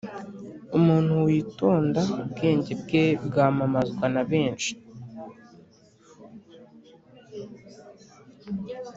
[0.77, 4.71] umuntu witonda ubwenge bwe bwamamazwa na benshi